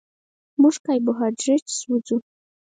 [0.61, 2.17] موږ کاربوهایډریټ سوځوو